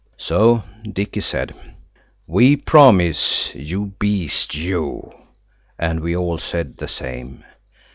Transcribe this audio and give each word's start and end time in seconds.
So 0.17 0.63
Dicky 0.81 1.21
said– 1.21 1.53
"We 2.25 2.55
promise, 2.55 3.53
you 3.53 3.93
beast, 3.99 4.55
you!" 4.55 5.11
And 5.77 5.99
we 5.99 6.17
all 6.17 6.39
said 6.39 6.77
the 6.77 6.87
same. 6.87 7.43